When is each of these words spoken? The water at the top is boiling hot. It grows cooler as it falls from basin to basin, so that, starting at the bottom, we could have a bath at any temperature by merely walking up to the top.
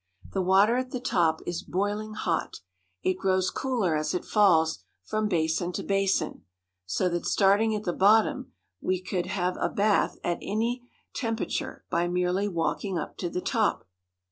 The 0.33 0.41
water 0.41 0.77
at 0.77 0.89
the 0.89 0.99
top 0.99 1.41
is 1.45 1.61
boiling 1.61 2.15
hot. 2.15 2.61
It 3.03 3.19
grows 3.19 3.51
cooler 3.51 3.95
as 3.95 4.15
it 4.15 4.25
falls 4.25 4.83
from 5.03 5.27
basin 5.27 5.73
to 5.73 5.83
basin, 5.83 6.43
so 6.87 7.07
that, 7.09 7.27
starting 7.27 7.75
at 7.75 7.83
the 7.83 7.93
bottom, 7.93 8.51
we 8.81 8.99
could 8.99 9.27
have 9.27 9.57
a 9.59 9.69
bath 9.69 10.17
at 10.23 10.39
any 10.41 10.81
temperature 11.13 11.85
by 11.91 12.07
merely 12.07 12.47
walking 12.47 12.97
up 12.97 13.15
to 13.17 13.29
the 13.29 13.41
top. 13.41 13.87